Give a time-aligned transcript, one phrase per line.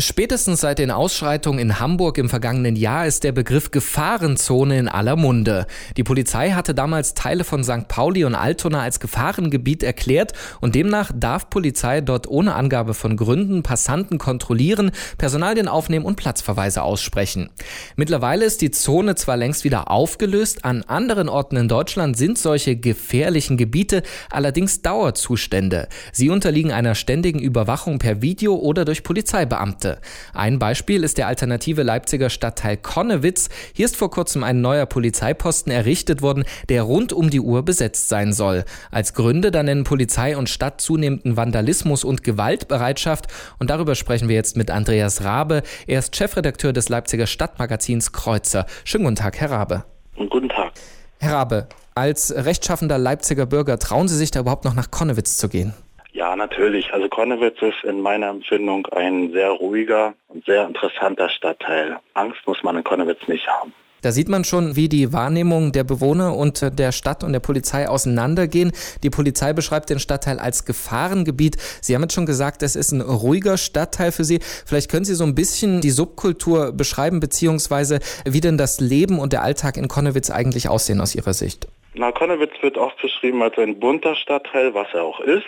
[0.00, 5.16] Spätestens seit den Ausschreitungen in Hamburg im vergangenen Jahr ist der Begriff Gefahrenzone in aller
[5.16, 5.66] Munde.
[5.96, 7.88] Die Polizei hatte damals Teile von St.
[7.88, 13.64] Pauli und Altona als Gefahrengebiet erklärt und demnach darf Polizei dort ohne Angabe von Gründen
[13.64, 17.50] Passanten kontrollieren, Personalien aufnehmen und Platzverweise aussprechen.
[17.96, 22.76] Mittlerweile ist die Zone zwar längst wieder aufgelöst, an anderen Orten in Deutschland sind solche
[22.76, 25.88] gefährlichen Gebiete allerdings Dauerzustände.
[26.12, 29.87] Sie unterliegen einer ständigen Überwachung per Video oder durch Polizeibeamte.
[29.88, 30.00] Orte.
[30.34, 33.48] Ein Beispiel ist der alternative Leipziger Stadtteil Konnewitz.
[33.72, 38.08] Hier ist vor kurzem ein neuer Polizeiposten errichtet worden, der rund um die Uhr besetzt
[38.08, 38.64] sein soll.
[38.90, 43.26] Als Gründe da nennen Polizei und Stadt zunehmenden Vandalismus und Gewaltbereitschaft.
[43.58, 45.62] Und darüber sprechen wir jetzt mit Andreas Rabe.
[45.86, 48.66] Er ist Chefredakteur des Leipziger Stadtmagazins Kreuzer.
[48.84, 49.84] Schönen guten Tag, Herr Rabe.
[50.16, 50.72] Guten Tag.
[51.20, 55.48] Herr Rabe, als rechtschaffender Leipziger Bürger trauen Sie sich da überhaupt noch nach Konnewitz zu
[55.48, 55.74] gehen?
[56.18, 56.92] Ja, natürlich.
[56.92, 61.96] Also Konnewitz ist in meiner Empfindung ein sehr ruhiger und sehr interessanter Stadtteil.
[62.14, 63.72] Angst muss man in Konnewitz nicht haben.
[64.02, 67.88] Da sieht man schon, wie die Wahrnehmung der Bewohner und der Stadt und der Polizei
[67.88, 68.72] auseinandergehen.
[69.04, 71.56] Die Polizei beschreibt den Stadtteil als Gefahrengebiet.
[71.80, 74.40] Sie haben jetzt schon gesagt, es ist ein ruhiger Stadtteil für Sie.
[74.66, 79.32] Vielleicht können Sie so ein bisschen die Subkultur beschreiben, beziehungsweise wie denn das Leben und
[79.32, 81.68] der Alltag in Konnewitz eigentlich aussehen aus Ihrer Sicht.
[81.94, 85.44] Na, Konnewitz wird oft beschrieben als ein bunter Stadtteil, was er auch ist.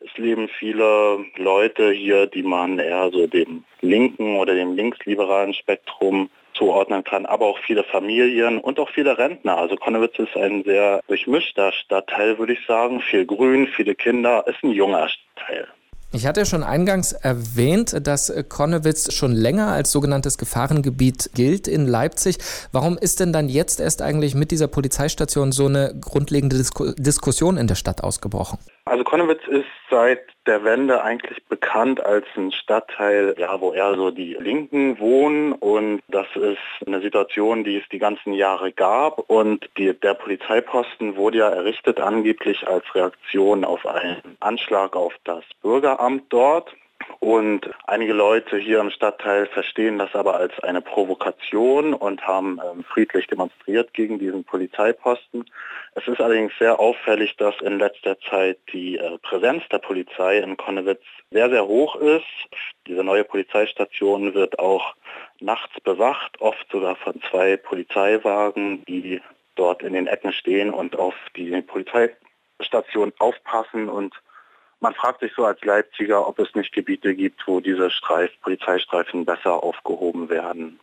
[0.00, 6.30] Es leben viele Leute hier, die man eher so dem linken oder dem linksliberalen Spektrum
[6.54, 9.58] zuordnen kann, aber auch viele Familien und auch viele Rentner.
[9.58, 13.00] Also Konnewitz ist ein sehr durchmischter Stadtteil, würde ich sagen.
[13.00, 15.68] Viel Grün, viele Kinder, ist ein junger Stadtteil.
[16.10, 21.86] Ich hatte ja schon eingangs erwähnt, dass Konnewitz schon länger als sogenanntes Gefahrengebiet gilt in
[21.86, 22.38] Leipzig.
[22.72, 27.58] Warum ist denn dann jetzt erst eigentlich mit dieser Polizeistation so eine grundlegende Disku Diskussion
[27.58, 28.58] in der Stadt ausgebrochen?
[28.88, 34.10] Also Konnewitz ist seit der Wende eigentlich bekannt als ein Stadtteil, ja, wo eher so
[34.10, 39.68] die Linken wohnen und das ist eine Situation, die es die ganzen Jahre gab und
[39.76, 46.24] die, der Polizeiposten wurde ja errichtet angeblich als Reaktion auf einen Anschlag auf das Bürgeramt
[46.30, 46.74] dort.
[47.20, 52.84] Und einige Leute hier im Stadtteil verstehen das aber als eine Provokation und haben ähm,
[52.84, 55.44] friedlich demonstriert gegen diesen Polizeiposten.
[55.94, 60.56] Es ist allerdings sehr auffällig, dass in letzter Zeit die äh, Präsenz der Polizei in
[60.56, 62.24] Konnewitz sehr, sehr hoch ist.
[62.86, 64.94] Diese neue Polizeistation wird auch
[65.40, 69.20] nachts bewacht, oft sogar von zwei Polizeiwagen, die
[69.56, 74.14] dort in den Ecken stehen und auf die Polizeistation aufpassen und
[74.80, 79.24] man fragt sich so als Leipziger, ob es nicht Gebiete gibt, wo diese Streif Polizeistreifen
[79.24, 80.78] besser aufgehoben werden.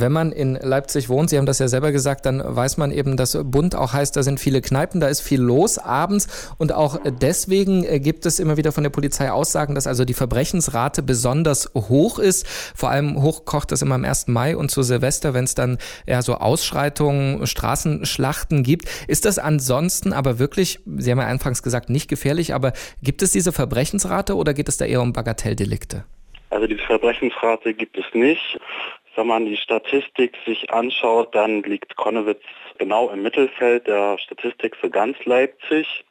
[0.00, 3.16] Wenn man in Leipzig wohnt, Sie haben das ja selber gesagt, dann weiß man eben,
[3.16, 6.98] dass bunt auch heißt, da sind viele Kneipen, da ist viel los abends und auch
[7.20, 12.18] deswegen gibt es immer wieder von der Polizei Aussagen, dass also die Verbrechensrate besonders hoch
[12.18, 12.46] ist.
[12.74, 14.28] Vor allem hoch kocht es immer am 1.
[14.28, 18.88] Mai und zu Silvester, wenn es dann eher so Ausschreitungen, Straßenschlachten gibt.
[19.06, 22.72] Ist das ansonsten aber wirklich, Sie haben ja anfangs gesagt, nicht gefährlich, aber
[23.02, 26.04] gibt es diese Verbrechensrate oder geht es da eher um Bagatelldelikte?
[26.50, 28.60] Also diese Verbrechensrate gibt es nicht.
[29.16, 32.42] Wenn man die Statistik sich anschaut, dann liegt Konnewitz
[32.78, 36.04] genau im Mittelfeld der Statistik für ganz Leipzig.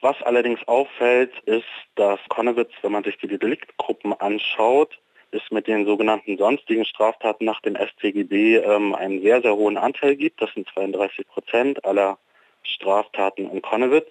[0.00, 1.64] Was allerdings auffällt, ist,
[1.96, 4.98] dass Konnewitz, wenn man sich die Deliktgruppen anschaut,
[5.30, 10.14] es mit den sogenannten sonstigen Straftaten nach dem StGB ähm, einen sehr, sehr hohen Anteil
[10.14, 10.40] gibt.
[10.40, 12.18] Das sind 32 Prozent aller
[12.62, 14.10] Straftaten in Konnewitz.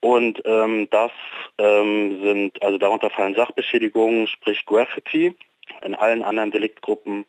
[0.00, 1.10] Und ähm, das
[1.58, 5.34] ähm, sind, also darunter fallen Sachbeschädigungen, sprich Graffiti.
[5.82, 7.24] In allen anderen Deliktgruppen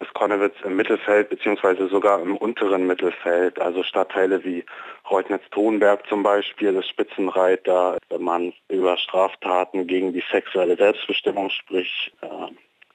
[0.00, 3.58] ist Konnewitz im Mittelfeld beziehungsweise sogar im unteren Mittelfeld.
[3.60, 4.64] Also Stadtteile wie
[5.10, 12.28] Reutnitz-Thonberg zum Beispiel, das Spitzenreiter, wenn man über Straftaten gegen die sexuelle Selbstbestimmung spricht, äh,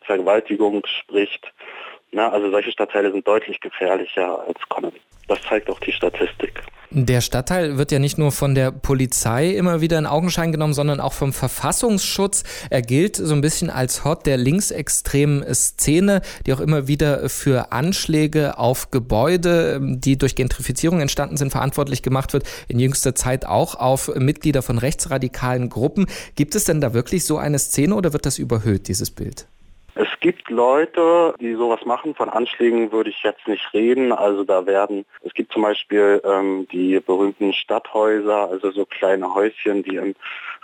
[0.02, 1.52] Vergewaltigung spricht.
[2.12, 5.02] Na, also solche Stadtteile sind deutlich gefährlicher als Konnewitz.
[5.28, 6.62] Das zeigt auch die Statistik.
[6.94, 11.00] Der Stadtteil wird ja nicht nur von der Polizei immer wieder in Augenschein genommen, sondern
[11.00, 12.43] auch vom Verfassungsschutz.
[12.70, 17.72] Er gilt so ein bisschen als Hot der linksextremen Szene, die auch immer wieder für
[17.72, 22.43] Anschläge auf Gebäude, die durch Gentrifizierung entstanden sind, verantwortlich gemacht wird.
[22.67, 26.08] In jüngster Zeit auch auf Mitglieder von rechtsradikalen Gruppen.
[26.35, 29.47] Gibt es denn da wirklich so eine Szene oder wird das überhöht, dieses Bild?
[29.93, 32.16] Es gibt Leute, die sowas machen.
[32.16, 34.14] Von Anschlägen würde ich jetzt nicht reden.
[34.14, 39.84] Also da werden, es gibt zum Beispiel ähm, die berühmten Stadthäuser, also so kleine Häuschen,
[39.84, 40.16] die in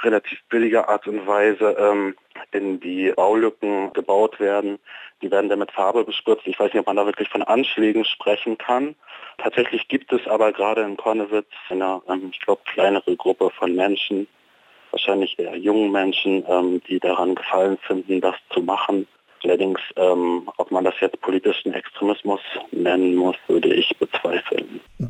[0.02, 2.16] relativ billiger Art und Weise ähm,
[2.52, 4.80] in die Baulücken gebaut werden.
[5.22, 6.48] Die werden dann mit Farbe bespritzt.
[6.48, 8.96] Ich weiß nicht, ob man da wirklich von Anschlägen sprechen kann.
[9.40, 14.28] Tatsächlich gibt es aber gerade in Kornewitz eine, ähm, ich glaube, kleinere Gruppe von Menschen,
[14.92, 19.06] wahrscheinlich eher jungen Menschen, ähm, die daran gefallen finden, das zu machen.
[19.44, 22.42] Allerdings, ähm, ob man das jetzt politischen Extremismus
[22.72, 24.42] nennen muss, würde ich bezweifeln.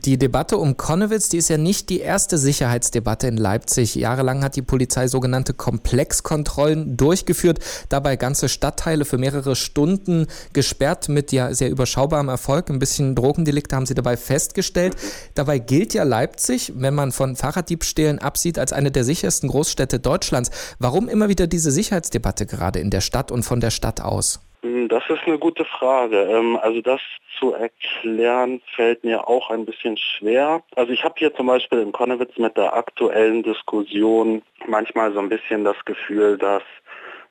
[0.08, 3.94] Die Debatte um Konnewitz, die ist ja nicht die erste Sicherheitsdebatte in Leipzig.
[3.96, 7.60] Jahrelang hat die Polizei sogenannte Komplexkontrollen durchgeführt,
[7.90, 12.70] dabei ganze Stadtteile für mehrere Stunden gesperrt mit ja sehr überschaubarem Erfolg.
[12.70, 14.96] Ein bisschen Drogendelikte haben sie dabei festgestellt.
[15.36, 20.52] Dabei gilt ja Leipzig, wenn man von Fahrraddiebstählen absieht, als eine der sichersten Großstädte Deutschlands.
[20.80, 24.40] Warum immer wieder diese Sicherheitsdebatte gerade in der Stadt und von der Stadt aus?
[24.64, 26.22] Hm, das ist eine gute Frage.
[26.24, 27.02] Ähm, also das
[27.40, 30.64] zu erklären fällt mir auch ein bisschen schwer.
[30.76, 35.30] Also ich habe hier zum Beispiel in Konnewitz mit der aktuellen Diskussion manchmal so ein
[35.30, 36.64] bisschen das Gefühl, dass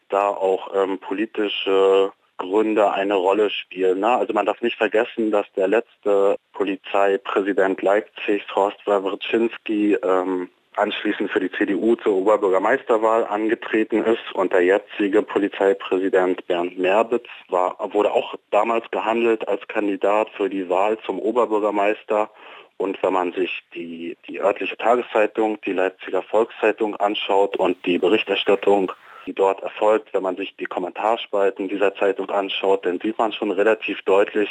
[0.08, 4.00] da auch ähm, politische Gründe eine Rolle spielen.
[4.00, 4.08] Ne?
[4.08, 11.40] Also man darf nicht vergessen, dass der letzte Polizeipräsident Leipzigs, Horst Wawrczynski, ähm, anschließend für
[11.40, 18.34] die CDU zur Oberbürgermeisterwahl angetreten ist und der jetzige Polizeipräsident Bernd Merbitz war, wurde auch
[18.50, 22.30] damals gehandelt als Kandidat für die Wahl zum Oberbürgermeister.
[22.78, 28.92] Und wenn man sich die, die örtliche Tageszeitung, die Leipziger Volkszeitung anschaut und die Berichterstattung,
[29.26, 33.50] die dort erfolgt, wenn man sich die Kommentarspalten dieser Zeitung anschaut, dann sieht man schon
[33.50, 34.50] relativ deutlich,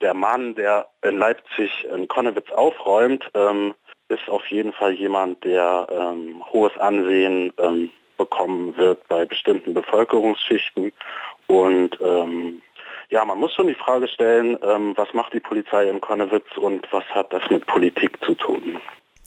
[0.00, 3.74] der Mann, der in Leipzig in Konnewitz aufräumt, ähm,
[4.08, 10.92] ist auf jeden Fall jemand, der ähm, hohes Ansehen ähm, bekommen wird bei bestimmten Bevölkerungsschichten.
[11.46, 12.62] Und ähm,
[13.10, 16.86] ja, man muss schon die Frage stellen, ähm, was macht die Polizei in Konnewitz und
[16.92, 18.80] was hat das mit Politik zu tun?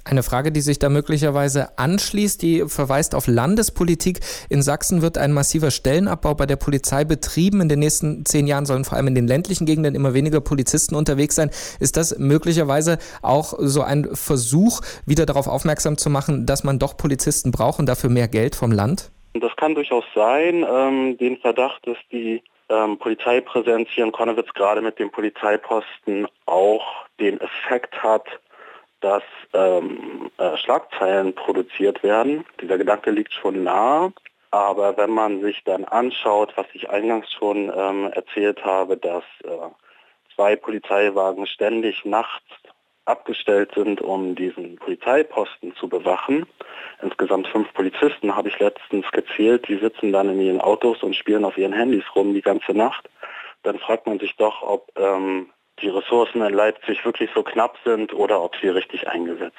[0.09, 4.21] Eine Frage, die sich da möglicherweise anschließt, die verweist auf Landespolitik.
[4.48, 7.59] In Sachsen wird ein massiver Stellenabbau bei der Polizei betrieben.
[7.59, 10.95] In den nächsten zehn Jahren sollen vor allem in den ländlichen Gegenden immer weniger Polizisten
[10.95, 11.50] unterwegs sein.
[11.81, 16.95] Ist das möglicherweise auch so ein Versuch, wieder darauf aufmerksam zu machen, dass man doch
[16.95, 19.12] Polizisten braucht und dafür mehr Geld vom Land?
[19.33, 20.65] Das kann durchaus sein.
[20.71, 26.86] Ähm, den Verdacht, dass die ähm, Polizeipräsenz hier in Konnewitz gerade mit dem Polizeiposten auch
[27.19, 28.25] den Effekt hat,
[29.01, 29.23] dass
[29.53, 32.45] ähm, äh, Schlagzeilen produziert werden.
[32.61, 34.13] Dieser Gedanke liegt schon nahe.
[34.51, 39.69] Aber wenn man sich dann anschaut, was ich eingangs schon ähm, erzählt habe, dass äh,
[40.35, 42.45] zwei Polizeiwagen ständig nachts
[43.07, 46.45] abgestellt sind, um diesen Polizeiposten zu bewachen.
[47.01, 51.45] Insgesamt fünf Polizisten habe ich letztens gezählt, die sitzen dann in ihren Autos und spielen
[51.45, 53.09] auf ihren Handys rum die ganze Nacht.
[53.63, 55.49] Dann fragt man sich doch, ob ähm,
[55.81, 59.57] die Ressourcen in Leipzig wirklich so knapp sind oder ob sie richtig eingesetzt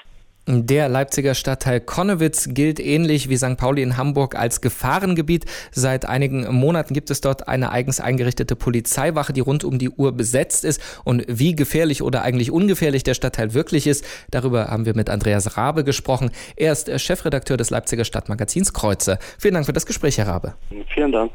[0.51, 3.59] der Leipziger Stadtteil Konnewitz gilt ähnlich wie St.
[3.59, 5.45] Pauli in Hamburg als Gefahrengebiet.
[5.73, 10.13] Seit einigen Monaten gibt es dort eine eigens eingerichtete Polizeiwache, die rund um die Uhr
[10.13, 11.03] besetzt ist.
[11.05, 15.59] Und wie gefährlich oder eigentlich ungefährlich der Stadtteil wirklich ist, darüber haben wir mit Andreas
[15.59, 16.31] Rabe gesprochen.
[16.57, 19.19] Er ist Chefredakteur des Leipziger Stadtmagazins Kreuze.
[19.39, 20.55] Vielen Dank für das Gespräch, Herr Rabe.
[20.95, 21.35] Vielen Dank.